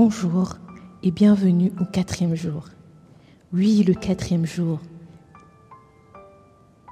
Bonjour 0.00 0.54
et 1.02 1.10
bienvenue 1.10 1.72
au 1.80 1.84
quatrième 1.84 2.36
jour. 2.36 2.68
Oui, 3.52 3.82
le 3.82 3.94
quatrième 3.94 4.46
jour. 4.46 4.78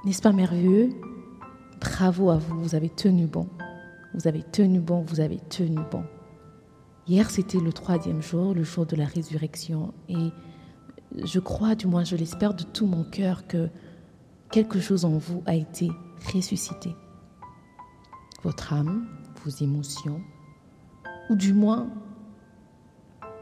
N'est-ce 0.03 0.21
pas 0.21 0.33
merveilleux? 0.33 0.89
Bravo 1.79 2.31
à 2.31 2.35
vous, 2.35 2.59
vous 2.59 2.75
avez 2.75 2.89
tenu 2.89 3.25
bon. 3.25 3.47
Vous 4.13 4.27
avez 4.27 4.43
tenu 4.43 4.81
bon, 4.81 5.05
vous 5.07 5.21
avez 5.21 5.37
tenu 5.37 5.79
bon. 5.89 6.03
Hier, 7.07 7.29
c'était 7.29 7.61
le 7.61 7.71
troisième 7.71 8.21
jour, 8.21 8.53
le 8.53 8.63
jour 8.63 8.85
de 8.85 8.97
la 8.97 9.05
résurrection. 9.05 9.93
Et 10.09 10.33
je 11.23 11.39
crois, 11.39 11.75
du 11.75 11.87
moins 11.87 12.03
je 12.03 12.17
l'espère 12.17 12.55
de 12.55 12.63
tout 12.63 12.87
mon 12.87 13.05
cœur, 13.05 13.47
que 13.47 13.69
quelque 14.51 14.81
chose 14.81 15.05
en 15.05 15.17
vous 15.17 15.41
a 15.45 15.55
été 15.55 15.89
ressuscité. 16.33 16.93
Votre 18.43 18.73
âme, 18.73 19.07
vos 19.45 19.63
émotions, 19.63 20.19
ou 21.29 21.35
du 21.37 21.53
moins 21.53 21.89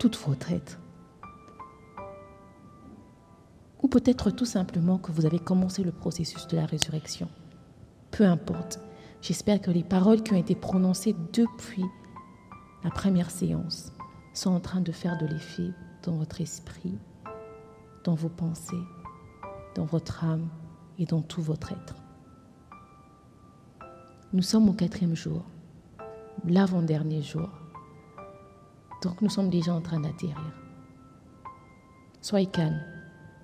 toute 0.10 0.52
être. 0.52 0.80
Ou 3.82 3.88
peut-être 3.88 4.30
tout 4.30 4.46
simplement 4.46 4.98
que 4.98 5.12
vous 5.12 5.26
avez 5.26 5.40
commencé 5.40 5.84
le 5.84 5.92
processus 5.92 6.48
de 6.48 6.56
la 6.58 6.66
résurrection. 6.66 7.28
Peu 8.12 8.24
importe. 8.24 8.80
J'espère 9.22 9.62
que 9.62 9.72
les 9.72 9.84
paroles 9.84 10.22
qui 10.22 10.34
ont 10.34 10.38
été 10.38 10.54
prononcées 10.54 11.16
depuis 11.34 11.86
la 12.84 12.92
première 12.92 13.32
séance 13.32 13.92
sont 14.34 14.52
en 14.52 14.60
train 14.60 14.82
de 14.82 14.92
faire 14.92 15.18
de 15.18 15.26
l'effet 15.26 15.72
dans 16.04 16.18
votre 16.18 16.40
esprit, 16.40 16.98
dans 18.04 18.14
vos 18.14 18.30
pensées, 18.30 18.84
dans 19.74 19.86
votre 19.86 20.24
âme 20.24 20.48
et 21.00 21.06
dans 21.06 21.22
tout 21.22 21.42
votre 21.42 21.72
être. 21.72 21.96
Nous 24.34 24.44
sommes 24.44 24.70
au 24.70 24.74
quatrième 24.74 25.16
jour, 25.16 25.44
l'avant-dernier 26.46 27.24
jour. 27.24 27.50
Donc 29.02 29.22
nous 29.22 29.30
sommes 29.30 29.50
déjà 29.50 29.74
en 29.74 29.82
train 29.82 30.00
d'atterrir. 30.00 30.54
Soyez 32.22 32.48
calme, 32.48 32.82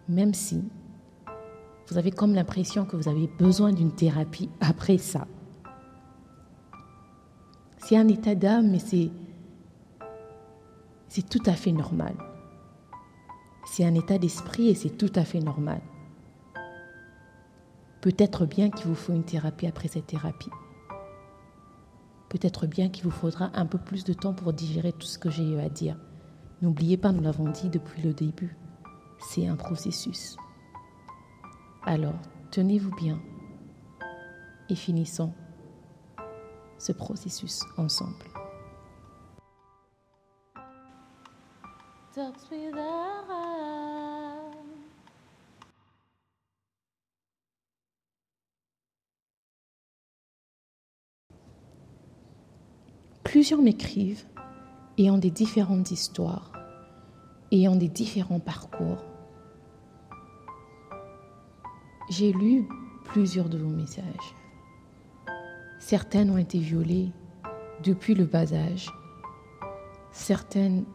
même 0.07 0.33
si 0.33 0.63
vous 1.87 1.97
avez 1.97 2.11
comme 2.11 2.33
l'impression 2.33 2.85
que 2.85 2.95
vous 2.95 3.09
avez 3.09 3.27
besoin 3.27 3.73
d'une 3.73 3.91
thérapie 3.91 4.49
après 4.59 4.97
ça. 4.97 5.27
C'est 7.77 7.97
un 7.97 8.07
état 8.07 8.33
d'âme, 8.33 8.79
c'est, 8.79 9.11
c'est 11.09 11.27
tout 11.27 11.43
à 11.45 11.53
fait 11.53 11.73
normal. 11.73 12.15
C'est 13.65 13.85
un 13.85 13.93
état 13.95 14.17
d'esprit 14.17 14.69
et 14.69 14.75
c'est 14.75 14.97
tout 14.97 15.11
à 15.15 15.25
fait 15.25 15.39
normal. 15.39 15.81
Peut-être 18.01 18.45
bien 18.45 18.69
qu'il 18.69 18.87
vous 18.87 18.95
faut 18.95 19.13
une 19.13 19.23
thérapie 19.23 19.67
après 19.67 19.87
cette 19.87 20.07
thérapie. 20.07 20.49
Peut-être 22.31 22.65
bien 22.65 22.87
qu'il 22.87 23.03
vous 23.03 23.11
faudra 23.11 23.51
un 23.55 23.65
peu 23.65 23.77
plus 23.77 24.05
de 24.05 24.13
temps 24.13 24.33
pour 24.33 24.53
digérer 24.53 24.93
tout 24.93 25.05
ce 25.05 25.19
que 25.19 25.29
j'ai 25.29 25.43
eu 25.43 25.59
à 25.59 25.67
dire. 25.67 25.97
N'oubliez 26.61 26.95
pas, 26.95 27.11
nous 27.11 27.21
l'avons 27.21 27.49
dit 27.49 27.67
depuis 27.67 28.01
le 28.01 28.13
début, 28.13 28.55
c'est 29.19 29.47
un 29.47 29.57
processus. 29.57 30.37
Alors, 31.83 32.15
tenez-vous 32.51 32.95
bien 32.95 33.19
et 34.69 34.75
finissons 34.75 35.33
ce 36.77 36.93
processus 36.93 37.63
ensemble. 37.75 38.23
M'écrivent 53.59 54.25
ayant 54.97 55.17
des 55.17 55.29
différentes 55.29 55.91
histoires, 55.91 56.51
ayant 57.51 57.75
des 57.75 57.89
différents 57.89 58.39
parcours. 58.39 59.03
J'ai 62.09 62.31
lu 62.31 62.67
plusieurs 63.03 63.49
de 63.49 63.57
vos 63.57 63.69
messages. 63.69 64.35
Certaines 65.79 66.31
ont 66.31 66.37
été 66.37 66.59
violées 66.59 67.11
depuis 67.83 68.15
le 68.15 68.25
bas 68.25 68.53
âge. 68.53 68.89
Certaines 70.11 70.85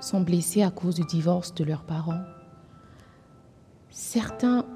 sont 0.00 0.20
blessées 0.20 0.62
à 0.62 0.70
cause 0.70 0.96
du 0.96 1.04
divorce 1.04 1.54
de 1.54 1.64
leurs 1.64 1.84
parents. 1.84 2.24
Certains 3.90 4.66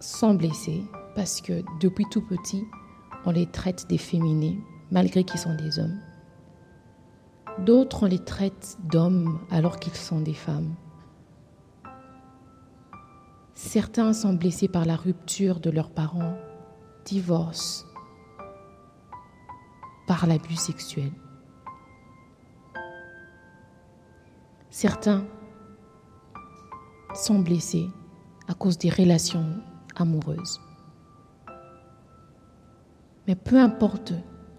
sont 0.00 0.34
blessés 0.34 0.82
parce 1.14 1.40
que 1.40 1.62
depuis 1.80 2.06
tout 2.10 2.22
petit, 2.22 2.64
on 3.26 3.30
les 3.30 3.46
traite 3.46 3.86
d'efféminés 3.88 4.58
malgré 4.90 5.22
qu'ils 5.22 5.40
sont 5.40 5.54
des 5.54 5.78
hommes. 5.78 6.00
D'autres, 7.64 8.04
on 8.04 8.06
les 8.06 8.18
traite 8.18 8.78
d'hommes 8.84 9.40
alors 9.50 9.78
qu'ils 9.78 9.94
sont 9.94 10.20
des 10.20 10.34
femmes. 10.34 10.74
Certains 13.54 14.12
sont 14.12 14.34
blessés 14.34 14.68
par 14.68 14.84
la 14.84 14.96
rupture 14.96 15.58
de 15.60 15.70
leurs 15.70 15.90
parents, 15.90 16.38
divorce, 17.04 17.84
par 20.06 20.26
l'abus 20.26 20.56
sexuel. 20.56 21.10
Certains 24.70 25.24
sont 27.14 27.40
blessés 27.40 27.88
à 28.46 28.54
cause 28.54 28.78
des 28.78 28.90
relations 28.90 29.60
amoureuses. 29.96 30.60
Mais 33.26 33.34
peu 33.34 33.58
importe 33.58 34.12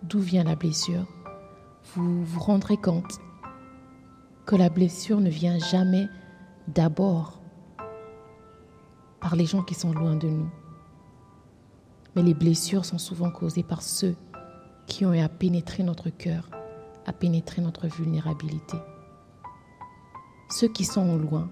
d'où 0.03 0.19
vient 0.19 0.43
la 0.43 0.55
blessure, 0.55 1.07
vous 1.95 2.23
vous 2.23 2.39
rendrez 2.39 2.77
compte 2.77 3.19
que 4.45 4.55
la 4.55 4.69
blessure 4.69 5.19
ne 5.19 5.29
vient 5.29 5.59
jamais 5.59 6.07
d'abord 6.67 7.41
par 9.19 9.35
les 9.35 9.45
gens 9.45 9.63
qui 9.63 9.75
sont 9.75 9.91
loin 9.91 10.15
de 10.15 10.27
nous. 10.27 10.49
Mais 12.15 12.23
les 12.23 12.33
blessures 12.33 12.85
sont 12.85 12.97
souvent 12.97 13.31
causées 13.31 13.63
par 13.63 13.81
ceux 13.81 14.15
qui 14.87 15.05
ont 15.05 15.13
eu 15.13 15.19
à 15.19 15.29
pénétrer 15.29 15.83
notre 15.83 16.09
cœur, 16.09 16.49
à 17.05 17.13
pénétrer 17.13 17.61
notre 17.61 17.87
vulnérabilité. 17.87 18.77
Ceux 20.49 20.67
qui 20.67 20.85
sont 20.85 21.17
loin 21.17 21.49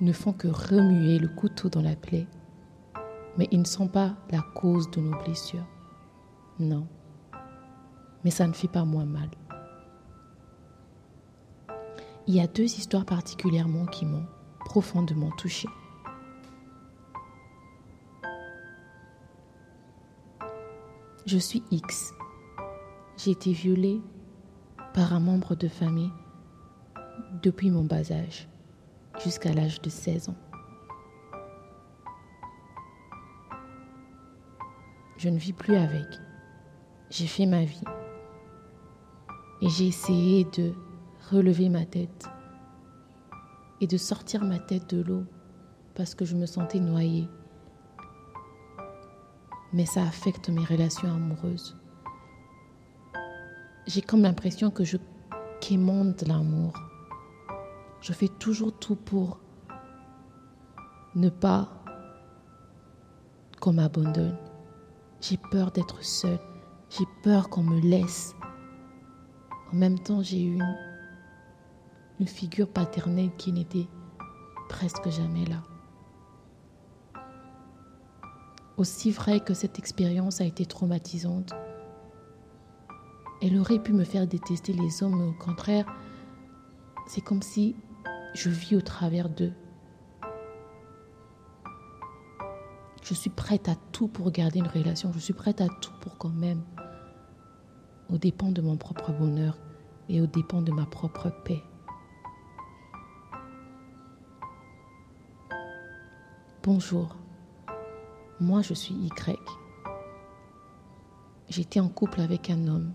ne 0.00 0.12
font 0.12 0.32
que 0.32 0.48
remuer 0.48 1.18
le 1.18 1.28
couteau 1.28 1.68
dans 1.68 1.82
la 1.82 1.96
plaie, 1.96 2.26
mais 3.38 3.48
ils 3.50 3.60
ne 3.60 3.64
sont 3.64 3.88
pas 3.88 4.14
la 4.30 4.42
cause 4.54 4.90
de 4.90 5.00
nos 5.00 5.16
blessures. 5.22 5.66
Non 6.58 6.86
mais 8.24 8.30
ça 8.30 8.46
ne 8.46 8.52
fait 8.52 8.68
pas 8.68 8.84
moins 8.84 9.04
mal. 9.04 9.28
Il 12.30 12.36
y 12.36 12.40
a 12.40 12.46
deux 12.46 12.62
histoires 12.62 13.04
particulièrement 13.04 13.86
qui 13.86 14.06
m'ont 14.06 14.24
profondément 14.64 15.32
touchée. 15.32 15.66
Je 21.26 21.38
suis 21.38 21.64
X. 21.72 22.14
J'ai 23.16 23.32
été 23.32 23.50
violée 23.50 24.00
par 24.94 25.12
un 25.12 25.18
membre 25.18 25.56
de 25.56 25.66
famille 25.66 26.12
depuis 27.42 27.68
mon 27.68 27.82
bas 27.82 28.12
âge 28.12 28.48
jusqu'à 29.24 29.52
l'âge 29.52 29.82
de 29.82 29.90
16 29.90 30.28
ans. 30.28 30.38
Je 35.16 35.30
ne 35.30 35.36
vis 35.36 35.52
plus 35.52 35.74
avec. 35.74 36.06
J'ai 37.10 37.26
fait 37.26 37.46
ma 37.46 37.64
vie. 37.64 37.82
Et 39.62 39.68
j'ai 39.68 39.88
essayé 39.88 40.44
de 40.44 40.72
relever 41.30 41.68
ma 41.68 41.84
tête 41.84 42.28
et 43.80 43.86
de 43.86 43.96
sortir 43.96 44.44
ma 44.44 44.58
tête 44.58 44.94
de 44.94 45.02
l'eau 45.02 45.24
parce 45.94 46.14
que 46.14 46.24
je 46.24 46.36
me 46.36 46.46
sentais 46.46 46.80
noyée. 46.80 47.28
Mais 49.72 49.86
ça 49.86 50.02
affecte 50.02 50.48
mes 50.48 50.64
relations 50.64 51.12
amoureuses. 51.12 51.76
J'ai 53.86 54.02
comme 54.02 54.22
l'impression 54.22 54.70
que 54.70 54.84
je 54.84 54.96
quémande 55.60 56.22
l'amour. 56.26 56.72
Je 58.00 58.12
fais 58.12 58.28
toujours 58.28 58.78
tout 58.78 58.96
pour 58.96 59.40
ne 61.14 61.28
pas 61.28 61.68
qu'on 63.60 63.74
m'abandonne. 63.74 64.36
J'ai 65.20 65.36
peur 65.50 65.70
d'être 65.70 66.02
seule. 66.02 66.40
J'ai 66.88 67.04
peur 67.22 67.50
qu'on 67.50 67.62
me 67.62 67.80
laisse. 67.80 68.34
En 69.72 69.76
même 69.76 69.98
temps, 69.98 70.22
j'ai 70.22 70.42
eu 70.44 70.58
une, 72.20 72.26
figure 72.26 72.68
paternelle 72.68 73.30
qui 73.36 73.52
n'était 73.52 73.88
presque 74.68 75.08
jamais 75.10 75.44
là. 75.46 75.62
Aussi 78.76 79.10
vrai 79.10 79.40
que 79.40 79.54
cette 79.54 79.78
expérience 79.78 80.40
a 80.40 80.44
été 80.44 80.64
traumatisante, 80.66 81.52
elle 83.42 83.58
aurait 83.58 83.82
pu 83.82 83.92
me 83.92 84.04
faire 84.04 84.26
détester 84.26 84.72
les 84.72 85.02
hommes, 85.02 85.28
au 85.28 85.32
contraire, 85.32 85.86
c'est 87.06 87.22
comme 87.22 87.42
si 87.42 87.74
je 88.34 88.50
vis 88.50 88.76
au 88.76 88.80
travers 88.80 89.28
d'eux. 89.28 89.52
Je 93.02 93.14
suis 93.14 93.30
prête 93.30 93.68
à 93.68 93.74
tout 93.92 94.08
pour 94.08 94.30
garder 94.30 94.60
une 94.60 94.68
relation, 94.68 95.12
je 95.12 95.18
suis 95.18 95.32
prête 95.32 95.60
à 95.60 95.68
tout 95.68 95.92
pour 96.00 96.18
quand 96.18 96.28
même 96.28 96.62
aux 98.12 98.18
dépens 98.18 98.50
de 98.50 98.60
mon 98.60 98.76
propre 98.76 99.12
bonheur 99.12 99.58
et 100.08 100.20
aux 100.20 100.26
dépens 100.26 100.62
de 100.62 100.72
ma 100.72 100.86
propre 100.86 101.30
paix. 101.44 101.62
Bonjour, 106.62 107.16
moi 108.38 108.60
je 108.60 108.74
suis 108.74 108.94
Y. 108.94 109.38
J'étais 111.48 111.80
en 111.80 111.88
couple 111.88 112.20
avec 112.20 112.50
un 112.50 112.68
homme 112.68 112.92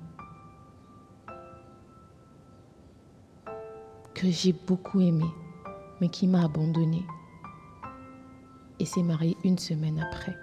que 4.13 4.29
j'ai 4.29 4.53
beaucoup 4.53 4.99
aimé, 5.01 5.25
mais 5.99 6.09
qui 6.09 6.27
m'a 6.27 6.45
abandonné 6.45 7.03
et 8.77 8.85
s'est 8.85 9.01
marié 9.01 9.35
une 9.43 9.57
semaine 9.57 9.99
après. 9.99 10.37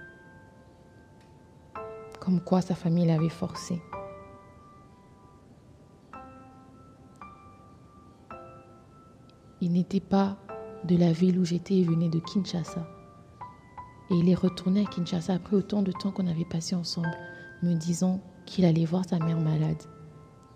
Comme 2.19 2.41
quoi 2.41 2.61
sa 2.61 2.75
famille 2.75 3.07
l'avait 3.07 3.29
forcé. 3.29 3.81
Il 9.61 9.71
n'était 9.71 10.01
pas 10.01 10.37
de 10.83 10.97
la 10.97 11.13
ville 11.13 11.39
où 11.39 11.45
j'étais, 11.45 11.75
il 11.75 11.89
venait 11.89 12.09
de 12.09 12.19
Kinshasa. 12.19 12.85
Et 14.13 14.17
il 14.17 14.29
est 14.29 14.35
retourné 14.35 14.83
à 14.83 14.85
Kinshasa 14.85 15.33
après 15.33 15.57
autant 15.57 15.81
de 15.81 15.91
temps 15.91 16.13
qu'on 16.13 16.27
avait 16.27 16.45
passé 16.45 16.75
ensemble, 16.75 17.17
me 17.63 17.75
disant 17.75 18.21
qu'il 18.45 18.67
allait 18.67 18.85
voir 18.85 19.07
sa 19.07 19.19
mère 19.19 19.41
malade. 19.41 19.83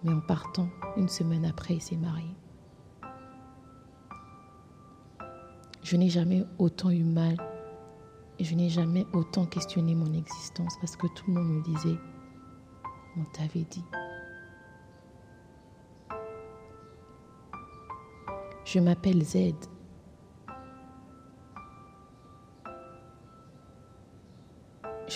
Mais 0.05 0.13
en 0.13 0.21
partant, 0.21 0.69
une 0.99 1.09
semaine 1.09 1.47
après, 1.47 1.75
il 1.75 1.81
s'est 1.81 1.97
marié. 1.97 2.29
Je 5.83 5.97
n'ai 5.97 6.11
jamais 6.11 6.45
autant 6.59 6.91
eu 6.91 7.03
mal 7.03 7.37
et 8.39 8.45
je 8.45 8.55
n'ai 8.55 8.69
jamais 8.69 9.07
autant 9.15 9.47
questionné 9.47 9.95
mon 9.95 10.13
existence 10.13 10.75
parce 10.81 10.97
que 10.97 11.07
tout 11.07 11.25
le 11.29 11.35
monde 11.35 11.49
me 11.49 11.63
disait, 11.63 11.97
on 13.17 13.25
t'avait 13.33 13.65
dit. 13.71 13.85
Je 18.67 18.81
m'appelle 18.81 19.23
Z. 19.23 19.55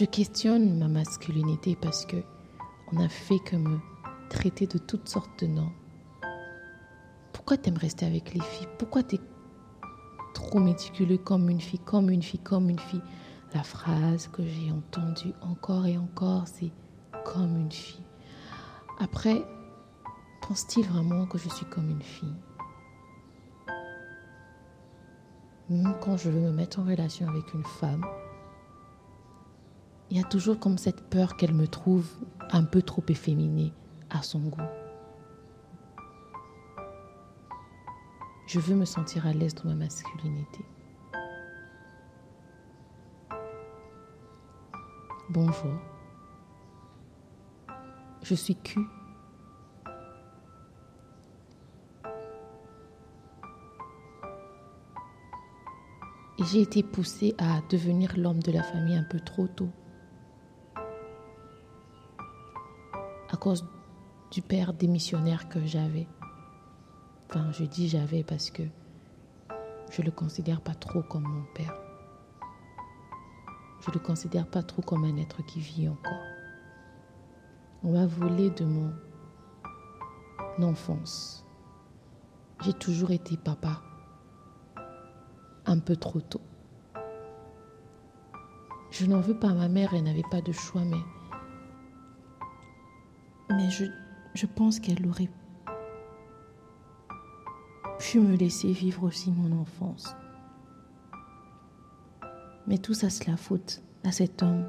Je 0.00 0.06
questionne 0.06 0.79
ma 0.79 0.88
masculinité 0.88 1.76
parce 1.76 2.06
que 2.06 2.17
on 2.91 3.05
a 3.05 3.08
fait 3.11 3.38
que 3.38 3.55
me 3.55 3.79
traiter 4.31 4.67
de 4.67 4.79
toutes 4.79 5.11
sortes 5.11 5.44
de 5.44 5.47
noms. 5.47 5.73
Pourquoi 7.35 7.58
t'aimes 7.58 7.76
rester 7.76 8.06
avec 8.06 8.32
les 8.32 8.41
filles? 8.41 8.69
Pourquoi 8.79 9.02
t'es 9.02 9.20
trop 10.32 10.58
méticuleux 10.58 11.19
comme 11.19 11.50
une 11.50 11.61
fille, 11.61 11.81
comme 11.81 12.08
une 12.08 12.23
fille, 12.23 12.41
comme 12.41 12.70
une 12.70 12.79
fille? 12.79 13.02
La 13.52 13.62
phrase 13.62 14.29
que 14.29 14.43
j'ai 14.43 14.73
entendue 14.73 15.35
encore 15.43 15.85
et 15.85 15.99
encore, 15.99 16.49
c'est 16.49 16.73
comme 17.26 17.58
une 17.58 17.70
fille. 17.70 18.06
Après, 19.00 19.44
pense-t-il 20.41 20.87
vraiment 20.87 21.26
que 21.26 21.37
je 21.37 21.50
suis 21.50 21.67
comme 21.67 21.91
une 21.91 22.00
fille? 22.00 22.37
Même 25.69 25.94
quand 26.00 26.17
je 26.17 26.31
veux 26.31 26.41
me 26.41 26.52
mettre 26.52 26.81
en 26.81 26.85
relation 26.85 27.29
avec 27.29 27.52
une 27.52 27.64
femme, 27.64 28.02
il 30.10 30.16
y 30.16 30.20
a 30.20 30.24
toujours 30.24 30.58
comme 30.58 30.76
cette 30.76 31.02
peur 31.08 31.36
qu'elle 31.36 31.54
me 31.54 31.68
trouve 31.68 32.08
un 32.50 32.64
peu 32.64 32.82
trop 32.82 33.04
efféminée 33.08 33.72
à 34.10 34.22
son 34.22 34.40
goût. 34.40 34.60
Je 38.48 38.58
veux 38.58 38.74
me 38.74 38.84
sentir 38.84 39.26
à 39.26 39.32
l'aise 39.32 39.54
dans 39.54 39.70
ma 39.70 39.76
masculinité. 39.76 40.64
Bonjour. 45.28 45.78
Je 48.22 48.34
suis 48.34 48.56
Q 48.56 48.80
Et 56.38 56.44
j'ai 56.44 56.62
été 56.62 56.82
poussée 56.82 57.34
à 57.38 57.60
devenir 57.68 58.16
l'homme 58.16 58.42
de 58.42 58.50
la 58.50 58.62
famille 58.62 58.96
un 58.96 59.04
peu 59.04 59.20
trop 59.20 59.46
tôt. 59.46 59.68
Cause 63.40 63.64
du 64.31 64.42
père 64.42 64.75
démissionnaire 64.75 65.48
que 65.48 65.64
j'avais. 65.64 66.06
Enfin, 67.28 67.50
je 67.52 67.64
dis 67.64 67.88
j'avais 67.88 68.22
parce 68.22 68.50
que 68.50 68.62
je 69.90 70.02
ne 70.02 70.06
le 70.06 70.12
considère 70.12 70.60
pas 70.60 70.75
trop 70.75 71.02
comme 71.02 71.25
mon 71.25 71.44
père. 71.54 71.75
Je 73.81 73.88
ne 73.88 73.94
le 73.94 74.00
considère 74.00 74.46
pas 74.46 74.62
trop 74.62 74.82
comme 74.82 75.04
un 75.04 75.16
être 75.16 75.44
qui 75.46 75.58
vit 75.58 75.88
encore. 75.88 76.12
On 77.82 77.92
m'a 77.92 78.06
volé 78.06 78.50
de 78.50 78.64
mon 78.64 78.92
enfance. 80.62 81.46
J'ai 82.62 82.75
toujours 82.75 83.10
été 83.10 83.38
papa 83.38 83.81
un 85.64 85.78
peu 85.78 85.96
trop 85.96 86.20
tôt. 86.20 86.42
Je 88.90 89.06
n'en 89.06 89.20
veux 89.20 89.38
pas 89.38 89.50
à 89.50 89.54
ma 89.54 89.69
mère, 89.69 89.94
elle 89.94 90.02
n'avait 90.02 90.22
pas 90.31 90.42
de 90.42 90.52
choix, 90.52 90.82
mais, 90.84 91.00
mais 93.60 93.70
je, 93.70 94.46
pense 94.46 94.80
qu'elle 94.80 95.06
aurait 95.06 95.28
pu 97.98 98.18
me 98.20 98.34
laisser 98.34 98.72
vivre 98.72 99.04
aussi 99.04 99.30
mon 99.30 99.60
enfance. 99.60 100.16
Mais 102.66 102.78
tout 102.78 102.94
ça, 102.94 103.10
c'est 103.10 103.28
la 103.28 103.36
faute 103.36 103.82
à 104.04 104.12
cet 104.12 104.42
homme, 104.42 104.64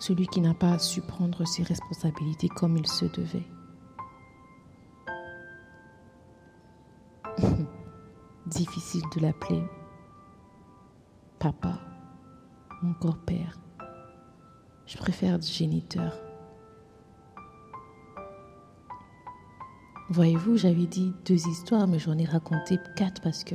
celui 0.00 0.26
qui 0.26 0.42
n'a 0.42 0.52
pas 0.52 0.78
su 0.78 1.00
prendre 1.00 1.46
ses 1.46 1.62
responsabilités 1.62 2.48
comme 2.48 2.76
il 2.76 2.86
se 2.86 3.06
devait. 3.06 3.46
difficile 8.46 9.02
de 9.16 9.20
l'appeler 9.20 9.62
papa 11.38 11.80
encore 12.82 13.18
père. 13.18 13.58
Je 14.86 14.98
préfère 14.98 15.40
géniteur. 15.40 16.12
Voyez-vous, 20.12 20.58
j'avais 20.58 20.84
dit 20.84 21.14
deux 21.24 21.48
histoires, 21.48 21.88
mais 21.88 21.98
j'en 21.98 22.18
ai 22.18 22.26
raconté 22.26 22.78
quatre 22.96 23.22
parce 23.22 23.44
que 23.44 23.54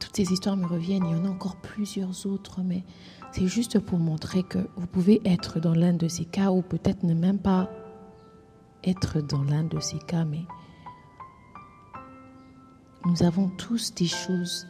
toutes 0.00 0.16
ces 0.16 0.32
histoires 0.32 0.56
me 0.56 0.66
reviennent. 0.66 1.06
Il 1.06 1.16
y 1.16 1.20
en 1.20 1.24
a 1.26 1.28
encore 1.28 1.54
plusieurs 1.54 2.26
autres, 2.26 2.60
mais 2.64 2.82
c'est 3.30 3.46
juste 3.46 3.78
pour 3.78 4.00
montrer 4.00 4.42
que 4.42 4.58
vous 4.74 4.88
pouvez 4.88 5.22
être 5.24 5.60
dans 5.60 5.74
l'un 5.74 5.92
de 5.92 6.08
ces 6.08 6.24
cas 6.24 6.50
ou 6.50 6.60
peut-être 6.60 7.04
ne 7.04 7.14
même 7.14 7.38
pas 7.38 7.70
être 8.82 9.20
dans 9.20 9.44
l'un 9.44 9.62
de 9.62 9.78
ces 9.78 10.00
cas, 10.00 10.24
mais 10.24 10.42
nous 13.04 13.22
avons 13.22 13.48
tous 13.48 13.94
des 13.94 14.08
choses 14.08 14.66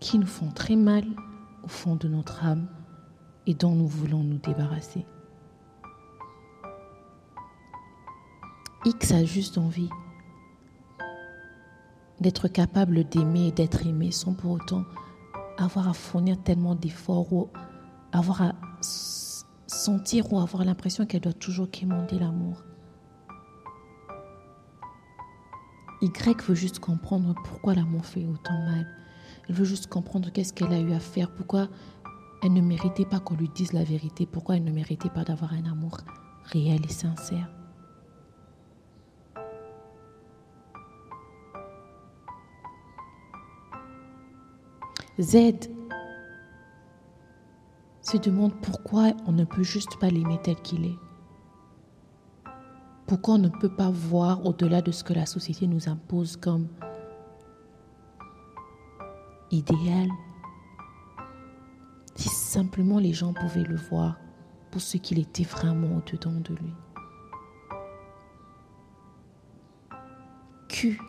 qui 0.00 0.18
nous 0.18 0.26
font 0.26 0.52
très 0.52 0.76
mal 0.76 1.04
au 1.64 1.68
fond 1.68 1.96
de 1.96 2.08
notre 2.08 2.46
âme 2.46 2.66
et 3.48 3.54
dont 3.54 3.74
nous 3.74 3.88
voulons 3.88 4.22
nous 4.22 4.38
débarrasser. 4.38 5.06
X 8.84 9.12
a 9.12 9.24
juste 9.24 9.56
envie 9.56 9.88
d'être 12.20 12.46
capable 12.46 13.04
d'aimer 13.04 13.48
et 13.48 13.52
d'être 13.52 13.86
aimé 13.86 14.12
sans 14.12 14.34
pour 14.34 14.52
autant 14.52 14.84
avoir 15.56 15.88
à 15.88 15.94
fournir 15.94 16.40
tellement 16.42 16.74
d'efforts 16.74 17.32
ou 17.32 17.48
avoir 18.12 18.42
à 18.42 18.52
sentir 19.66 20.30
ou 20.32 20.38
avoir 20.38 20.64
l'impression 20.64 21.06
qu'elle 21.06 21.22
doit 21.22 21.32
toujours 21.32 21.70
quémander 21.70 22.18
l'amour. 22.18 22.62
Y 26.02 26.12
veut 26.46 26.54
juste 26.54 26.80
comprendre 26.80 27.34
pourquoi 27.44 27.74
l'amour 27.74 28.04
fait 28.04 28.24
autant 28.24 28.58
mal. 28.66 28.86
Elle 29.48 29.54
veut 29.54 29.64
juste 29.64 29.86
comprendre 29.86 30.30
qu'est-ce 30.30 30.52
qu'elle 30.52 30.72
a 30.72 30.78
eu 30.78 30.92
à 30.92 31.00
faire, 31.00 31.30
pourquoi 31.30 31.68
elle 32.42 32.52
ne 32.52 32.60
méritait 32.60 33.04
pas 33.04 33.20
qu'on 33.20 33.34
lui 33.34 33.48
dise 33.48 33.72
la 33.72 33.84
vérité, 33.84 34.26
pourquoi 34.26 34.56
elle 34.56 34.64
ne 34.64 34.72
méritait 34.72 35.10
pas 35.10 35.24
d'avoir 35.24 35.52
un 35.52 35.64
amour 35.70 35.98
réel 36.44 36.84
et 36.84 36.92
sincère? 36.92 37.48
Z 45.20 45.68
se 48.02 48.16
demande 48.16 48.54
pourquoi 48.62 49.12
on 49.26 49.32
ne 49.32 49.44
peut 49.44 49.64
juste 49.64 49.98
pas 49.98 50.08
l'aimer 50.08 50.38
tel 50.42 50.56
qu'il 50.62 50.86
est. 50.86 50.98
Pourquoi 53.06 53.34
on 53.34 53.38
ne 53.38 53.48
peut 53.48 53.74
pas 53.74 53.90
voir 53.90 54.46
au-delà 54.46 54.80
de 54.80 54.92
ce 54.92 55.02
que 55.02 55.12
la 55.12 55.26
société 55.26 55.66
nous 55.66 55.88
impose 55.88 56.36
comme 56.36 56.68
idéal? 59.50 60.08
Si 62.18 62.30
simplement 62.30 62.98
les 62.98 63.12
gens 63.12 63.32
pouvaient 63.32 63.62
le 63.62 63.76
voir 63.76 64.18
pour 64.72 64.80
ce 64.80 64.96
qu'il 64.96 65.20
était 65.20 65.44
vraiment 65.44 65.98
au-dedans 65.98 66.40
de 66.40 66.54
lui. 66.56 66.74
Q 70.68 71.00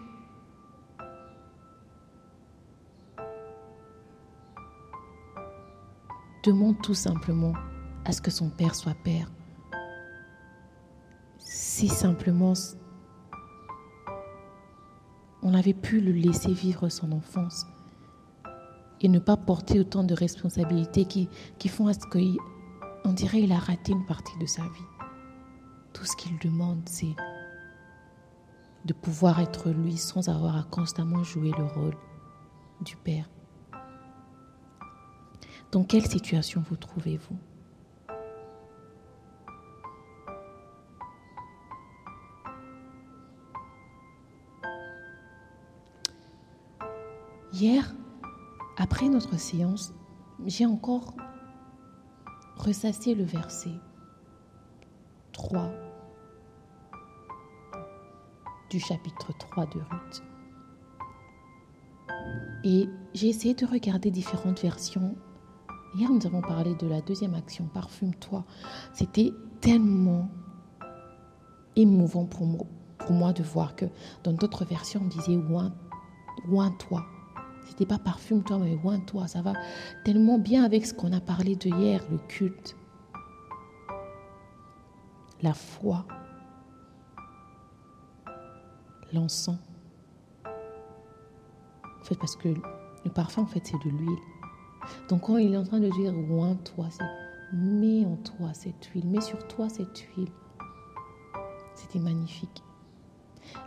demande 6.43 6.79
tout 6.83 6.93
simplement 6.93 7.53
à 8.05 8.11
ce 8.11 8.21
que 8.21 8.29
son 8.29 8.51
père 8.51 8.75
soit 8.75 8.95
père. 9.03 9.31
Si 11.39 11.87
simplement 11.87 12.53
on 15.41 15.55
avait 15.55 15.73
pu 15.73 16.01
le 16.01 16.11
laisser 16.11 16.53
vivre 16.53 16.87
son 16.89 17.11
enfance 17.13 17.65
et 19.01 19.07
ne 19.07 19.19
pas 19.19 19.37
porter 19.37 19.79
autant 19.79 20.03
de 20.03 20.13
responsabilités 20.13 21.05
qui, 21.05 21.29
font 21.67 21.87
à 21.87 21.93
ce 21.93 21.99
qu'on 21.99 23.13
dirait 23.13 23.41
qu'il 23.41 23.51
a 23.51 23.59
raté 23.59 23.91
une 23.91 24.05
partie 24.05 24.37
de 24.39 24.45
sa 24.45 24.63
vie. 24.63 25.07
Tout 25.93 26.05
ce 26.05 26.15
qu'il 26.15 26.37
demande, 26.39 26.81
c'est 26.85 27.15
de 28.85 28.93
pouvoir 28.93 29.39
être 29.39 29.69
lui 29.69 29.97
sans 29.97 30.29
avoir 30.29 30.57
à 30.57 30.63
constamment 30.63 31.23
jouer 31.23 31.51
le 31.57 31.65
rôle 31.65 31.95
du 32.81 32.95
Père. 32.95 33.29
Dans 35.71 35.83
quelle 35.83 36.05
situation 36.05 36.63
vous 36.67 36.77
trouvez-vous? 36.77 37.37
Hier, 47.51 47.93
après 48.79 49.09
notre 49.09 49.37
séance, 49.37 49.93
j'ai 50.45 50.65
encore 50.65 51.13
ressassé 52.55 53.13
le 53.13 53.25
verset 53.25 53.73
3 55.33 55.69
du 58.69 58.79
chapitre 58.79 59.33
3 59.37 59.65
de 59.65 59.79
Ruth. 59.79 60.23
Et 62.63 62.87
j'ai 63.13 63.27
essayé 63.27 63.53
de 63.53 63.65
regarder 63.65 64.11
différentes 64.11 64.61
versions. 64.61 65.15
Hier, 65.95 66.09
nous 66.09 66.25
avons 66.25 66.41
parlé 66.41 66.73
de 66.75 66.87
la 66.87 67.01
deuxième 67.01 67.33
action, 67.33 67.65
Parfume-toi. 67.73 68.45
C'était 68.93 69.33
tellement 69.59 70.29
émouvant 71.75 72.25
pour 72.25 72.45
moi, 73.11 73.33
de 73.33 73.43
voir 73.43 73.75
que 73.75 73.85
dans 74.23 74.33
d'autres 74.33 74.63
versions, 74.63 75.01
on 75.03 75.07
disait 75.07 75.37
Oin-toi. 76.47 77.05
C'était 77.69 77.85
pas 77.85 77.99
parfume-toi, 77.99 78.57
mais 78.59 78.77
oin-toi. 78.83 79.27
Ça 79.27 79.41
va 79.41 79.53
tellement 80.03 80.39
bien 80.39 80.63
avec 80.63 80.85
ce 80.85 80.93
qu'on 80.93 81.13
a 81.13 81.21
parlé 81.21 81.55
de 81.55 81.69
hier, 81.69 82.01
le 82.11 82.17
culte, 82.27 82.75
la 85.41 85.53
foi, 85.53 86.05
l'encens. 89.13 89.59
En 90.45 92.03
fait, 92.03 92.15
parce 92.15 92.35
que 92.35 92.49
le 92.49 93.11
parfum, 93.11 93.43
en 93.43 93.47
fait, 93.47 93.61
c'est 93.63 93.77
de 93.85 93.89
l'huile. 93.89 94.19
Donc, 95.07 95.21
quand 95.21 95.37
il 95.37 95.53
est 95.53 95.57
en 95.57 95.63
train 95.63 95.79
de 95.79 95.89
dire 95.89 96.13
oin-toi, 96.31 96.87
c'est 96.89 97.05
mets 97.53 98.05
en 98.05 98.15
toi 98.17 98.53
cette 98.53 98.85
huile, 98.85 99.07
mets 99.07 99.21
sur 99.21 99.47
toi 99.47 99.69
cette 99.69 99.99
huile. 100.15 100.31
C'était 101.75 101.99
magnifique. 101.99 102.63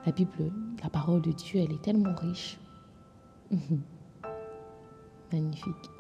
La 0.07 0.13
Bible, 0.13 0.53
la 0.83 0.91
parole 0.91 1.23
de 1.23 1.33
Dieu, 1.33 1.61
elle 1.61 1.73
est 1.73 1.83
tellement 1.83 2.15
riche. 2.15 2.59
Magnifique. 5.33 5.91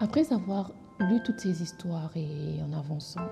Après 0.00 0.32
avoir 0.32 0.70
lu 1.00 1.20
toutes 1.24 1.40
ces 1.40 1.62
histoires 1.62 2.16
et 2.16 2.60
en 2.62 2.72
avançant, 2.72 3.28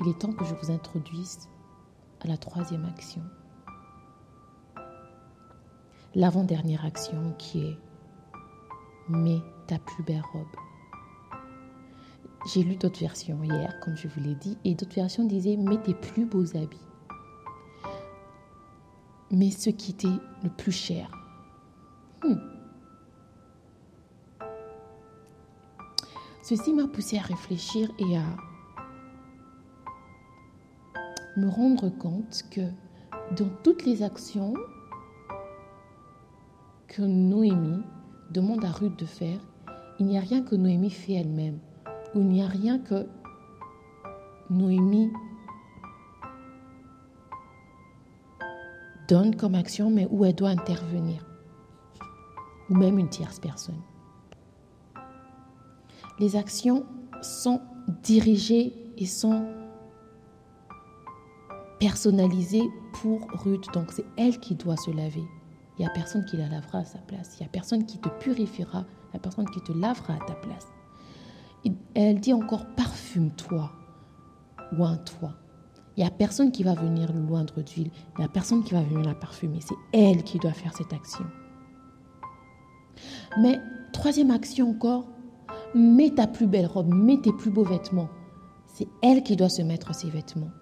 il 0.00 0.08
est 0.08 0.18
temps 0.20 0.32
que 0.32 0.44
je 0.44 0.54
vous 0.54 0.70
introduise 0.70 1.48
à 2.20 2.28
la 2.28 2.36
troisième 2.36 2.84
action. 2.84 3.22
L'avant-dernière 6.14 6.84
action 6.84 7.34
qui 7.38 7.64
est 7.64 7.78
Mets 9.08 9.42
ta 9.66 9.78
plus 9.78 10.04
belle 10.04 10.22
robe. 10.32 10.46
J'ai 12.52 12.62
lu 12.62 12.76
d'autres 12.76 13.00
versions 13.00 13.42
hier, 13.42 13.72
comme 13.80 13.96
je 13.96 14.06
vous 14.06 14.20
l'ai 14.20 14.34
dit, 14.34 14.58
et 14.64 14.74
d'autres 14.74 14.94
versions 14.94 15.24
disaient 15.24 15.56
Mets 15.56 15.80
tes 15.82 15.94
plus 15.94 16.26
beaux 16.26 16.56
habits 16.56 16.87
mais 19.30 19.50
ce 19.50 19.70
qui 19.70 19.92
était 19.92 20.08
le 20.42 20.50
plus 20.50 20.72
cher. 20.72 21.10
Hmm. 22.22 22.36
Ceci 26.42 26.72
m'a 26.72 26.88
poussé 26.88 27.18
à 27.18 27.22
réfléchir 27.22 27.90
et 27.98 28.16
à 28.16 28.24
me 31.36 31.48
rendre 31.48 31.90
compte 31.90 32.42
que 32.50 32.62
dans 33.36 33.50
toutes 33.62 33.84
les 33.84 34.02
actions 34.02 34.54
que 36.88 37.02
Noémie 37.02 37.82
demande 38.30 38.64
à 38.64 38.70
Ruth 38.70 38.98
de 38.98 39.04
faire, 39.04 39.40
il 39.98 40.06
n'y 40.06 40.16
a 40.16 40.20
rien 40.20 40.42
que 40.42 40.54
Noémie 40.54 40.90
fait 40.90 41.14
elle-même, 41.14 41.58
ou 42.14 42.20
il 42.20 42.28
n'y 42.28 42.42
a 42.42 42.46
rien 42.46 42.78
que 42.78 43.06
Noémie 44.48 45.12
donne 49.08 49.34
comme 49.34 49.54
action, 49.54 49.90
mais 49.90 50.06
où 50.10 50.24
elle 50.24 50.34
doit 50.34 50.50
intervenir, 50.50 51.26
ou 52.70 52.74
même 52.74 52.98
une 52.98 53.08
tierce 53.08 53.40
personne. 53.40 53.80
Les 56.18 56.36
actions 56.36 56.84
sont 57.22 57.60
dirigées 58.02 58.72
et 58.96 59.06
sont 59.06 59.46
personnalisées 61.78 62.68
pour 62.94 63.20
Ruth, 63.44 63.72
donc 63.72 63.92
c'est 63.92 64.04
elle 64.16 64.38
qui 64.38 64.54
doit 64.54 64.76
se 64.76 64.90
laver. 64.90 65.24
Il 65.78 65.82
n'y 65.82 65.86
a 65.86 65.90
personne 65.90 66.24
qui 66.24 66.36
la 66.36 66.48
lavera 66.48 66.78
à 66.78 66.84
sa 66.84 66.98
place. 66.98 67.36
Il 67.36 67.42
n'y 67.42 67.46
a 67.46 67.50
personne 67.50 67.86
qui 67.86 67.98
te 67.98 68.08
purifiera. 68.08 68.84
Il 69.04 69.10
n'y 69.12 69.16
a 69.16 69.20
personne 69.20 69.48
qui 69.50 69.60
te 69.60 69.72
lavera 69.72 70.14
à 70.14 70.18
ta 70.26 70.34
place. 70.34 70.66
elle 71.94 72.18
dit 72.18 72.32
encore 72.32 72.66
parfume-toi 72.74 73.70
ou 74.76 74.84
un 74.84 74.96
toi. 74.96 75.34
Il 75.98 76.02
n'y 76.02 76.06
a 76.06 76.12
personne 76.12 76.52
qui 76.52 76.62
va 76.62 76.74
venir 76.74 77.12
loindre 77.12 77.60
d'huile. 77.60 77.90
Il 78.14 78.20
n'y 78.20 78.24
a 78.24 78.28
personne 78.28 78.62
qui 78.62 78.72
va 78.72 78.82
venir 78.82 79.04
la 79.04 79.16
parfumer. 79.16 79.58
C'est 79.60 79.74
elle 79.92 80.22
qui 80.22 80.38
doit 80.38 80.52
faire 80.52 80.72
cette 80.72 80.92
action. 80.92 81.24
Mais 83.40 83.58
troisième 83.92 84.30
action 84.30 84.70
encore, 84.70 85.08
mets 85.74 86.10
ta 86.10 86.28
plus 86.28 86.46
belle 86.46 86.66
robe, 86.66 86.94
mets 86.94 87.20
tes 87.20 87.32
plus 87.32 87.50
beaux 87.50 87.64
vêtements. 87.64 88.08
C'est 88.66 88.86
elle 89.02 89.24
qui 89.24 89.34
doit 89.34 89.48
se 89.48 89.60
mettre 89.60 89.92
ses 89.92 90.08
vêtements. 90.08 90.52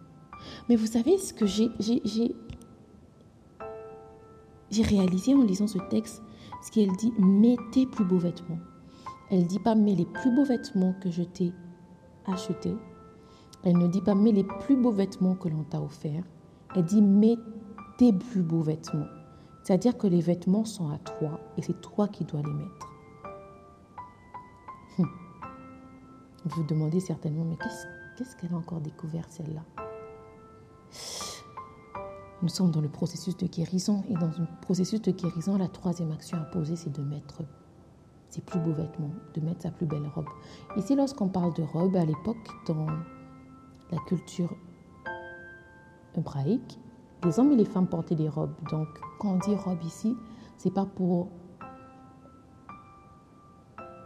Mais 0.71 0.77
vous 0.77 0.87
savez 0.87 1.19
ce 1.19 1.35
que 1.35 1.45
j'ai, 1.45 1.69
j'ai, 1.81 2.33
réalisé 4.83 5.35
en 5.35 5.43
lisant 5.43 5.67
ce 5.67 5.79
texte? 5.91 6.23
Ce 6.65 6.71
qu'elle 6.71 6.97
dit, 6.97 7.13
mets 7.19 7.59
tes 7.73 7.85
plus 7.85 8.07
beaux 8.07 8.17
vêtements. 8.17 8.61
Elle 9.31 9.41
ne 9.41 9.45
dit 9.45 9.59
pas, 9.59 9.75
mets 9.75 9.97
les 9.97 10.07
plus 10.07 10.35
beaux 10.35 10.47
vêtements 10.47 10.95
que 11.03 11.11
je 11.11 11.25
t'ai 11.25 11.53
achetés 12.27 12.75
elle 13.67 13.79
ne 13.79 13.89
dit 13.89 14.01
pas 14.01 14.15
mets 14.15 14.31
les 14.31 14.45
plus 14.45 14.77
beaux 14.77 14.93
vêtements 14.93 15.35
que 15.35 15.49
l'on 15.49 15.65
t'a 15.65 15.83
offerts. 15.83 16.23
Elle 16.77 16.85
dit 16.85 17.03
mets 17.03 17.37
tes 17.99 18.13
plus 18.13 18.43
beaux 18.43 18.63
vêtements. 18.63 19.09
C'est-à-dire 19.65 19.99
que 19.99 20.07
les 20.07 20.21
vêtements 20.21 20.65
sont 20.65 20.89
à 20.91 20.99
toi 20.99 21.41
et 21.57 21.63
c'est 21.63 21.81
toi 21.81 22.07
qui 22.07 22.25
dois 22.25 22.43
les 22.43 22.53
mettre. 22.53 22.89
Hum. 25.01 25.11
Vous 26.45 26.63
vous 26.63 26.69
demandez 26.69 27.01
certainement, 27.01 27.45
mais 27.45 27.57
qu'est-ce 27.57 28.37
qu'elle 28.37 28.53
a 28.53 28.57
encore 28.57 28.81
découvert 28.81 29.27
celle-là? 29.29 29.65
Nous 32.43 32.49
sommes 32.49 32.71
dans 32.71 32.81
le 32.81 32.89
processus 32.89 33.37
de 33.37 33.49
guérison 33.49 34.05
et 34.09 34.15
dans 34.15 34.29
le 34.29 34.47
processus 34.63 35.03
de 35.03 35.11
guérison, 35.11 35.59
la 35.59 35.67
troisième 35.67 36.13
action 36.13 36.39
à 36.39 36.45
poser, 36.45 36.77
c'est 36.77 36.93
de 36.93 37.03
mettre 37.03 37.43
ses 38.29 38.43
plus 38.43 38.61
beaux 38.61 38.75
vêtements, 38.75 39.11
de 39.35 39.41
mettre 39.41 39.63
sa 39.63 39.73
plus 39.73 39.87
belle 39.87 40.07
robe. 40.15 40.29
Ici, 40.77 40.95
lorsqu'on 40.95 41.29
parle 41.29 41.53
de 41.55 41.63
robe, 41.63 41.97
à 41.97 42.05
l'époque, 42.05 42.49
dans 42.69 42.87
la 43.91 43.99
culture 44.07 44.55
hébraïque, 46.15 46.79
les 47.25 47.39
hommes 47.39 47.53
et 47.53 47.57
les 47.57 47.65
femmes 47.65 47.87
portaient 47.87 48.15
des 48.15 48.29
robes. 48.29 48.55
Donc, 48.71 48.89
quand 49.19 49.35
on 49.35 49.39
dit 49.39 49.55
robe 49.55 49.83
ici, 49.85 50.17
c'est 50.57 50.73
pas 50.73 50.87
pour 50.87 51.29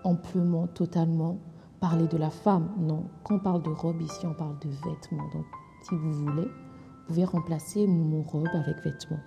amplement, 0.04 0.66
totalement 0.66 1.38
parler 1.80 2.06
de 2.06 2.16
la 2.16 2.30
femme. 2.30 2.68
Non, 2.78 3.04
quand 3.24 3.36
on 3.36 3.38
parle 3.38 3.62
de 3.62 3.70
robe 3.70 4.00
ici, 4.00 4.26
on 4.26 4.34
parle 4.34 4.58
de 4.60 4.68
vêtements. 4.68 5.28
Donc, 5.32 5.46
si 5.82 5.94
vous 5.94 6.12
voulez, 6.12 6.44
vous 6.44 7.06
pouvez 7.08 7.24
remplacer 7.24 7.86
mon 7.86 8.22
robe 8.22 8.48
avec 8.54 8.82
vêtements. 8.82 9.20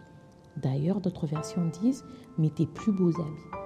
D'ailleurs, 0.58 1.02
d'autres 1.02 1.28
versions 1.28 1.66
disent 1.82 2.06
mettez 2.38 2.68
plus 2.68 2.92
beaux 2.92 3.10
habits. 3.20 3.64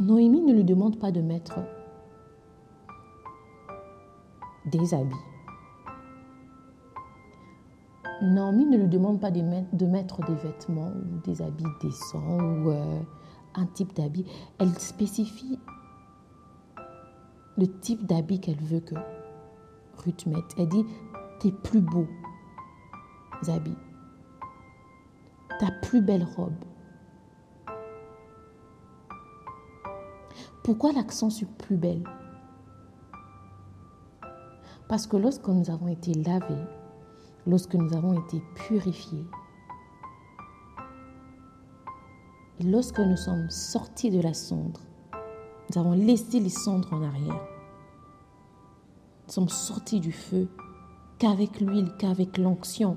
Noémie 0.00 0.42
ne 0.42 0.52
lui 0.52 0.64
demande 0.64 0.98
pas 0.98 1.12
de 1.12 1.20
mettre 1.20 1.60
des 4.66 4.94
habits. 4.94 5.14
Naomi 8.22 8.66
ne 8.66 8.78
lui 8.78 8.88
demande 8.88 9.20
pas 9.20 9.30
de 9.30 9.42
mettre, 9.42 10.24
des 10.24 10.34
vêtements 10.34 10.92
ou 10.92 11.20
des 11.24 11.42
habits 11.42 11.64
décents 11.80 12.38
ou 12.38 12.70
euh, 12.70 13.00
un 13.54 13.66
type 13.66 13.94
d'habit. 13.94 14.24
Elle 14.58 14.78
spécifie 14.78 15.58
le 17.56 17.66
type 17.80 18.06
d'habit 18.06 18.40
qu'elle 18.40 18.60
veut 18.60 18.80
que 18.80 18.94
Ruth 19.98 20.26
mette. 20.26 20.54
Elle 20.58 20.68
dit 20.68 20.86
tes 21.40 21.52
plus 21.52 21.80
beaux 21.80 22.08
habits, 23.48 23.76
ta 25.60 25.70
plus 25.82 26.00
belle 26.00 26.24
robe. 26.36 26.54
Pourquoi 30.62 30.92
l'accent 30.92 31.28
sur 31.28 31.48
plus 31.48 31.76
belle? 31.76 32.02
Parce 34.94 35.08
que 35.08 35.16
lorsque 35.16 35.48
nous 35.48 35.70
avons 35.70 35.88
été 35.88 36.14
lavés, 36.14 36.64
lorsque 37.48 37.74
nous 37.74 37.96
avons 37.96 38.12
été 38.12 38.40
purifiés, 38.54 39.26
lorsque 42.60 43.00
nous 43.00 43.16
sommes 43.16 43.50
sortis 43.50 44.12
de 44.12 44.20
la 44.20 44.32
cendre, 44.32 44.80
nous 45.68 45.80
avons 45.80 45.94
laissé 45.94 46.38
les 46.38 46.48
cendres 46.48 46.92
en 46.92 47.02
arrière. 47.02 47.42
Nous 49.26 49.32
sommes 49.32 49.48
sortis 49.48 49.98
du 49.98 50.12
feu 50.12 50.48
qu'avec 51.18 51.60
l'huile, 51.60 51.90
qu'avec 51.98 52.38
l'onction, 52.38 52.96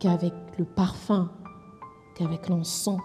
qu'avec 0.00 0.34
le 0.58 0.64
parfum, 0.64 1.30
qu'avec 2.16 2.48
l'encens. 2.48 2.98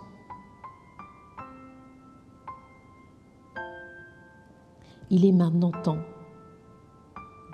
Il 5.12 5.24
est 5.26 5.32
maintenant 5.32 5.72
temps 5.84 6.02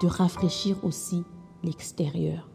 rafraîchir 0.08 0.84
aussi 0.84 1.24
l'extérieur. 1.64 2.48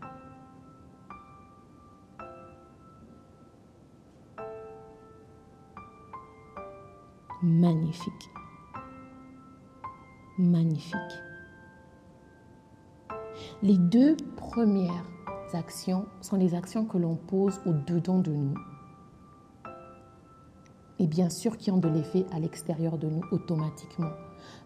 Magnifique. 7.42 8.30
Magnifique. 10.38 10.95
Les 13.62 13.78
deux 13.78 14.16
premières 14.37 15.07
actions 15.54 16.07
sont 16.21 16.37
les 16.37 16.54
actions 16.54 16.85
que 16.85 16.99
l'on 16.99 17.16
pose 17.16 17.61
au-dedans 17.64 18.19
de 18.19 18.33
nous. 18.33 18.54
Et 20.99 21.07
bien 21.07 21.30
sûr 21.30 21.57
qui 21.57 21.71
ont 21.71 21.78
de 21.78 21.88
l'effet 21.88 22.26
à 22.30 22.38
l'extérieur 22.38 22.99
de 22.99 23.09
nous 23.09 23.23
automatiquement. 23.33 24.12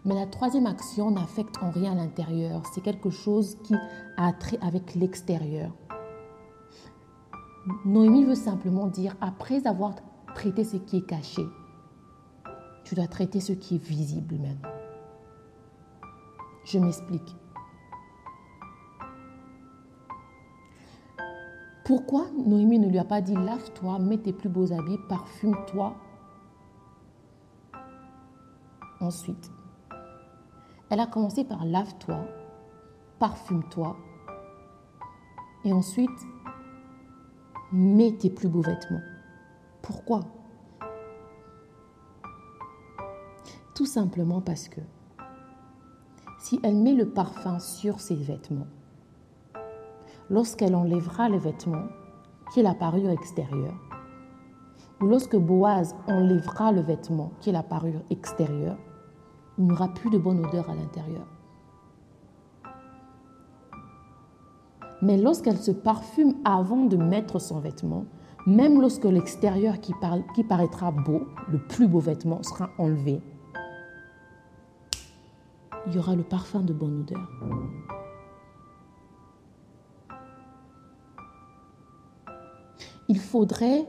Mais 0.03 0.15
la 0.15 0.27
troisième 0.27 0.65
action 0.65 1.11
n'affecte 1.11 1.57
en 1.61 1.71
rien 1.71 1.95
l'intérieur. 1.95 2.63
C'est 2.73 2.81
quelque 2.81 3.09
chose 3.09 3.57
qui 3.63 3.75
a 4.17 4.33
trait 4.33 4.59
avec 4.61 4.95
l'extérieur. 4.95 5.71
Noémie 7.83 8.25
veut 8.25 8.35
simplement 8.35 8.87
dire, 8.87 9.15
après 9.21 9.65
avoir 9.65 9.95
traité 10.35 10.63
ce 10.63 10.77
qui 10.77 10.97
est 10.97 11.05
caché, 11.05 11.43
tu 12.83 12.93
dois 12.93 13.07
traiter 13.07 13.39
ce 13.39 13.53
qui 13.53 13.75
est 13.75 13.83
visible 13.83 14.35
maintenant. 14.35 14.69
Je 16.65 16.77
m'explique. 16.79 17.35
Pourquoi 21.85 22.25
Noémie 22.35 22.79
ne 22.79 22.89
lui 22.89 22.97
a 22.97 23.03
pas 23.03 23.21
dit 23.21 23.35
lave-toi, 23.35 23.99
mets 23.99 24.17
tes 24.17 24.33
plus 24.33 24.49
beaux 24.49 24.73
habits, 24.73 24.99
parfume-toi? 25.07 25.95
Ensuite, 28.99 29.51
elle 30.89 30.99
a 30.99 31.07
commencé 31.07 31.43
par 31.43 31.65
lave-toi, 31.65 32.25
parfume-toi, 33.19 33.95
et 35.63 35.73
ensuite, 35.73 36.09
mets 37.71 38.15
tes 38.17 38.29
plus 38.29 38.47
beaux 38.47 38.61
vêtements. 38.61 39.01
Pourquoi? 39.81 40.21
Tout 43.73 43.85
simplement 43.85 44.41
parce 44.41 44.69
que 44.69 44.81
si 46.39 46.59
elle 46.63 46.75
met 46.75 46.93
le 46.93 47.09
parfum 47.09 47.59
sur 47.59 47.99
ses 47.99 48.15
vêtements, 48.15 48.67
lorsqu'elle 50.29 50.75
enlèvera 50.75 51.27
les 51.29 51.39
vêtements, 51.39 51.87
qui 52.53 52.59
est 52.59 52.63
la 52.63 52.75
parure 52.75 53.09
extérieure, 53.09 53.75
ou 55.01 55.07
lorsque 55.07 55.35
Boaz 55.35 55.95
enlèvera 56.07 56.71
le 56.71 56.81
vêtement, 56.81 57.31
qui 57.41 57.49
est 57.49 57.53
la 57.53 57.63
parure 57.63 58.01
extérieure, 58.11 58.77
il 59.57 59.65
n'y 59.65 59.71
aura 59.71 59.87
plus 59.87 60.09
de 60.09 60.17
bonne 60.17 60.45
odeur 60.45 60.69
à 60.69 60.75
l'intérieur. 60.75 61.25
Mais 65.01 65.17
lorsqu'elle 65.17 65.57
se 65.57 65.71
parfume 65.71 66.35
avant 66.45 66.85
de 66.85 66.97
mettre 66.97 67.39
son 67.39 67.59
vêtement, 67.59 68.05
même 68.47 68.79
lorsque 68.79 69.05
l'extérieur 69.05 69.79
qui, 69.79 69.93
qui, 70.33 70.43
paraîtra 70.43 70.91
beau, 70.91 71.27
le 71.49 71.59
plus 71.59 71.87
beau 71.87 71.99
vêtement, 71.99 72.41
sera 72.43 72.69
enlevé, 72.77 73.21
il 75.87 75.93
y 75.93 75.99
aura 75.99 76.15
le 76.15 76.23
parfum 76.23 76.61
de 76.61 76.73
bonne 76.73 77.01
odeur. 77.01 77.29
Il 83.07 83.19
faudrait 83.19 83.85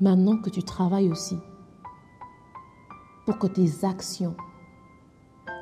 maintenant 0.00 0.38
que 0.38 0.48
tu 0.48 0.62
travailles 0.62 1.10
aussi 1.10 1.36
pour 3.24 3.38
que 3.38 3.46
tes 3.46 3.84
actions, 3.84 4.34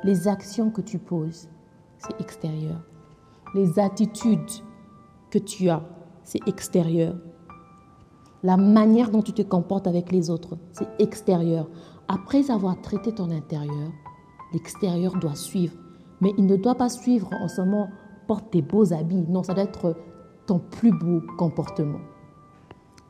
les 0.03 0.27
actions 0.27 0.71
que 0.71 0.81
tu 0.81 0.97
poses, 0.97 1.47
c'est 1.97 2.19
extérieur. 2.19 2.81
Les 3.53 3.79
attitudes 3.79 4.51
que 5.29 5.37
tu 5.37 5.69
as, 5.69 5.83
c'est 6.23 6.47
extérieur. 6.47 7.15
La 8.43 8.57
manière 8.57 9.11
dont 9.11 9.21
tu 9.21 9.33
te 9.33 9.43
comportes 9.43 9.87
avec 9.87 10.11
les 10.11 10.29
autres, 10.29 10.57
c'est 10.71 10.87
extérieur. 10.99 11.67
Après 12.07 12.49
avoir 12.49 12.81
traité 12.81 13.13
ton 13.13 13.29
intérieur, 13.29 13.91
l'extérieur 14.53 15.15
doit 15.17 15.35
suivre. 15.35 15.75
Mais 16.21 16.33
il 16.37 16.45
ne 16.45 16.55
doit 16.55 16.75
pas 16.75 16.89
suivre 16.89 17.29
en 17.39 17.47
seulement 17.47 17.89
porte 18.27 18.51
tes 18.51 18.61
beaux 18.61 18.93
habits. 18.93 19.25
Non, 19.27 19.43
ça 19.43 19.53
doit 19.53 19.63
être 19.63 19.95
ton 20.47 20.59
plus 20.59 20.91
beau 20.91 21.21
comportement, 21.37 21.99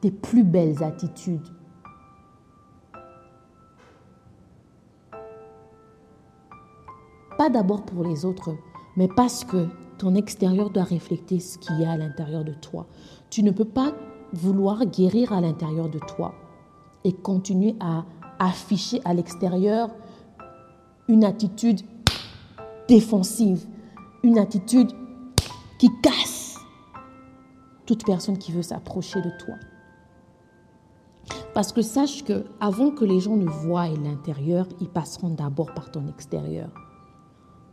tes 0.01 0.11
plus 0.11 0.43
belles 0.43 0.83
attitudes, 0.83 1.47
pas 7.41 7.49
d'abord 7.49 7.81
pour 7.81 8.03
les 8.03 8.23
autres, 8.23 8.55
mais 8.95 9.07
parce 9.07 9.43
que 9.43 9.65
ton 9.97 10.13
extérieur 10.13 10.69
doit 10.69 10.83
refléter 10.83 11.39
ce 11.39 11.57
qu'il 11.57 11.79
y 11.79 11.85
a 11.85 11.93
à 11.93 11.97
l'intérieur 11.97 12.43
de 12.43 12.53
toi. 12.53 12.85
Tu 13.31 13.41
ne 13.41 13.49
peux 13.49 13.65
pas 13.65 13.93
vouloir 14.31 14.85
guérir 14.85 15.33
à 15.33 15.41
l'intérieur 15.41 15.89
de 15.89 15.97
toi 15.97 16.35
et 17.03 17.11
continuer 17.11 17.73
à 17.79 18.05
afficher 18.37 19.01
à 19.05 19.15
l'extérieur 19.15 19.89
une 21.07 21.23
attitude 21.23 21.81
défensive, 22.87 23.65
une 24.21 24.37
attitude 24.37 24.91
qui 25.79 25.89
casse 26.03 26.59
toute 27.87 28.05
personne 28.05 28.37
qui 28.37 28.51
veut 28.51 28.61
s'approcher 28.61 29.19
de 29.19 29.31
toi. 29.39 29.55
Parce 31.55 31.73
que 31.73 31.81
sache 31.81 32.23
que 32.23 32.45
avant 32.59 32.91
que 32.91 33.03
les 33.03 33.19
gens 33.19 33.35
ne 33.35 33.49
voient 33.49 33.87
l'intérieur, 33.87 34.67
ils 34.79 34.89
passeront 34.89 35.29
d'abord 35.29 35.73
par 35.73 35.89
ton 35.89 36.07
extérieur. 36.07 36.69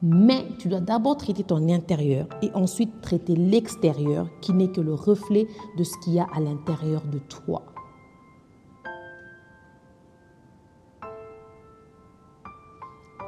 Mais 0.03 0.47
tu 0.59 0.69
dois 0.69 0.81
d'abord 0.81 1.17
traiter 1.17 1.43
ton 1.43 1.69
intérieur 1.69 2.29
et 2.41 2.53
ensuite 2.55 3.01
traiter 3.01 3.35
l'extérieur 3.35 4.29
qui 4.41 4.53
n'est 4.53 4.71
que 4.71 4.81
le 4.81 4.95
reflet 4.95 5.49
de 5.77 5.83
ce 5.83 5.99
qu'il 5.99 6.15
y 6.15 6.21
a 6.21 6.27
à 6.33 6.39
l'intérieur 6.39 7.03
de 7.07 7.19
toi. 7.19 7.65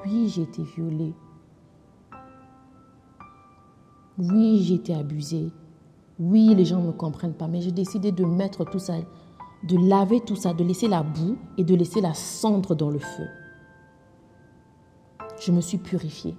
Oui, 0.07 0.29
j'ai 0.29 0.43
été 0.43 0.63
violée. 0.63 1.13
Oui, 4.19 4.63
j'ai 4.63 4.75
été 4.75 4.95
abusée. 4.95 5.51
Oui, 6.21 6.55
les 6.55 6.65
gens 6.65 6.81
ne 6.81 6.87
me 6.87 6.93
comprennent 6.93 7.35
pas, 7.35 7.49
mais 7.49 7.63
j'ai 7.63 7.73
décidé 7.73 8.13
de 8.13 8.25
mettre 8.25 8.65
tout 8.65 8.79
ça, 8.79 8.95
de 9.65 9.89
laver 9.89 10.21
tout 10.21 10.37
ça, 10.37 10.55
de 10.55 10.63
laisser 10.63 10.87
la 10.87 11.03
boue 11.03 11.37
et 11.59 11.65
de 11.65 11.75
laisser 11.75 12.01
la 12.01 12.15
cendre 12.15 12.77
dans 12.77 12.91
le 12.91 12.99
feu. 13.01 13.27
Je 15.41 15.51
me 15.51 15.61
suis 15.61 15.79
purifiée 15.79 16.37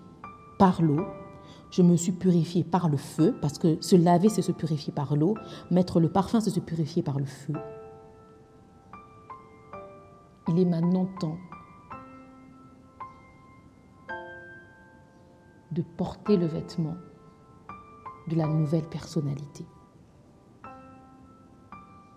par 0.62 0.84
l'eau. 0.84 1.08
Je 1.72 1.82
me 1.82 1.96
suis 1.96 2.12
purifiée 2.12 2.64
par 2.64 2.88
le 2.88 2.98
feu, 2.98 3.36
parce 3.42 3.58
que 3.58 3.82
se 3.82 3.96
laver, 3.96 4.30
c'est 4.30 4.44
se 4.44 4.52
purifier 4.52 4.94
par 4.94 5.16
l'eau. 5.16 5.36
Mettre 5.72 6.00
le 6.00 6.08
parfum, 6.08 6.40
c'est 6.40 6.52
se 6.52 6.60
purifier 6.60 7.02
par 7.02 7.18
le 7.18 7.26
feu. 7.26 7.56
Il 10.50 10.60
est 10.60 10.66
maintenant 10.66 11.08
temps 11.20 11.40
de 15.72 15.82
porter 15.82 16.38
le 16.38 16.46
vêtement 16.46 16.98
de 18.28 18.36
la 18.36 18.46
nouvelle 18.46 18.88
personnalité. 18.88 19.66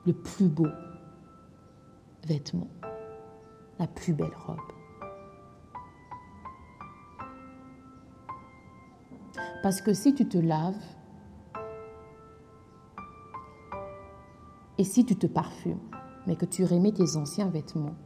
Le 0.07 0.13
plus 0.13 0.49
beau 0.49 0.69
vêtement, 2.27 2.69
la 3.79 3.87
plus 3.87 4.13
belle 4.13 4.37
robe. 4.47 4.74
Parce 9.65 9.81
que 9.81 9.95
si 9.95 10.15
tu 10.15 10.29
te 10.29 10.37
laves 10.37 10.77
et 14.77 14.85
si 14.85 15.07
tu 15.07 15.17
te 15.17 15.27
parfumes, 15.27 15.81
mais 16.27 16.37
que 16.37 16.45
tu 16.45 16.67
remets 16.67 16.93
tes 16.93 17.17
anciens 17.17 17.49
vêtements, 17.49 17.97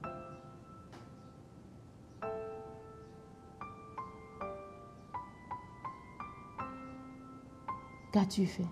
qu'as-tu 8.13 8.47
fait? 8.47 8.63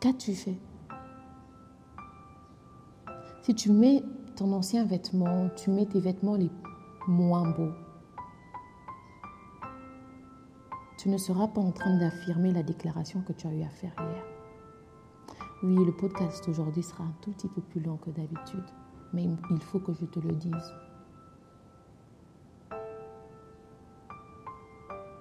Qu'as-tu 0.00 0.34
fait? 0.34 0.58
Si 3.40 3.54
tu 3.54 3.72
mets 3.72 4.04
ton 4.36 4.52
ancien 4.52 4.84
vêtement, 4.84 5.48
tu 5.56 5.70
mets 5.70 5.86
tes 5.86 6.00
vêtements 6.00 6.36
les 6.36 6.50
moins 7.06 7.48
beau. 7.50 7.70
Tu 10.98 11.08
ne 11.08 11.18
seras 11.18 11.48
pas 11.48 11.60
en 11.60 11.72
train 11.72 11.96
d'affirmer 11.98 12.52
la 12.52 12.62
déclaration 12.62 13.22
que 13.22 13.32
tu 13.32 13.46
as 13.46 13.52
eu 13.52 13.62
à 13.62 13.68
faire 13.68 13.94
hier. 13.98 14.24
Oui, 15.62 15.84
le 15.84 15.92
podcast 15.92 16.48
aujourd'hui 16.48 16.82
sera 16.82 17.04
un 17.04 17.14
tout 17.20 17.32
petit 17.32 17.48
peu 17.48 17.60
plus 17.60 17.80
long 17.80 17.96
que 17.96 18.10
d'habitude, 18.10 18.64
mais 19.12 19.24
il 19.50 19.62
faut 19.62 19.78
que 19.78 19.92
je 19.92 20.04
te 20.04 20.20
le 20.20 20.34
dise. 20.34 20.74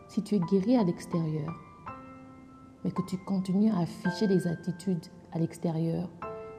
Si 0.07 0.23
tu 0.23 0.35
es 0.35 0.39
guéri 0.39 0.77
à 0.77 0.83
l'extérieur, 0.83 1.53
mais 2.83 2.91
que 2.91 3.01
tu 3.01 3.17
continues 3.17 3.71
à 3.71 3.79
afficher 3.79 4.27
des 4.27 4.47
attitudes 4.47 5.05
à 5.33 5.39
l'extérieur 5.39 6.09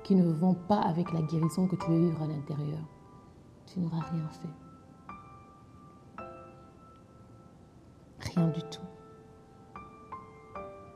qui 0.05 0.15
ne 0.15 0.31
vont 0.31 0.55
pas 0.55 0.81
avec 0.81 1.13
la 1.13 1.23
guérison 1.23 1.67
que 1.67 1.77
tu 1.77 1.91
veux 1.91 2.01
vivre 2.01 2.23
à 2.23 2.27
l'intérieur, 2.27 2.85
tu 3.67 3.81
n'auras 3.81 4.01
rien 4.01 4.29
fait. 4.29 4.66
Rien 8.37 8.49
du 8.49 8.61
tout. 8.61 8.83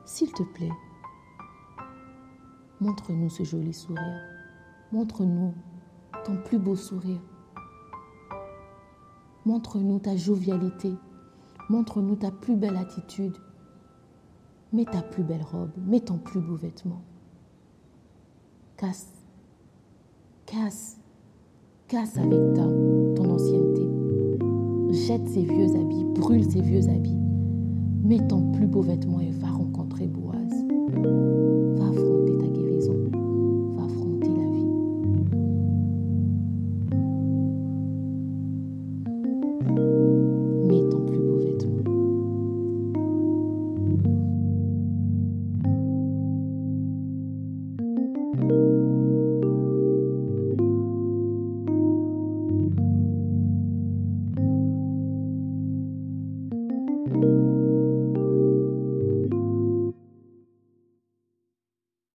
S'il 0.05 0.31
te 0.31 0.43
plaît, 0.43 0.71
montre-nous 2.79 3.29
ce 3.29 3.43
joli 3.43 3.73
sourire. 3.73 4.21
Montre-nous 4.91 5.53
ton 6.23 6.37
plus 6.37 6.59
beau 6.59 6.75
sourire. 6.75 7.21
Montre-nous 9.45 9.99
ta 9.99 10.15
jovialité. 10.15 10.93
Montre-nous 11.69 12.15
ta 12.15 12.29
plus 12.29 12.55
belle 12.55 12.77
attitude. 12.77 13.37
Mets 14.71 14.85
ta 14.85 15.01
plus 15.01 15.23
belle 15.23 15.43
robe. 15.43 15.71
Mets 15.87 16.01
ton 16.01 16.17
plus 16.17 16.41
beau 16.41 16.55
vêtement. 16.55 17.01
Casse. 18.77 19.13
Casse. 20.45 20.97
Casse 21.87 22.17
avec 22.17 22.53
ta, 22.53 22.65
ton 23.15 23.31
ancienneté. 23.31 23.87
Jette 24.93 25.27
ces 25.27 25.43
vieux 25.43 25.75
habits. 25.75 26.05
Brûle 26.13 26.43
ces 26.43 26.61
vieux 26.61 26.87
habits. 26.87 27.20
Mets 28.03 28.27
ton 28.27 28.51
plus 28.51 28.67
beau 28.67 28.81
vêtement 28.81 29.19
et 29.19 29.29
va. 29.29 29.49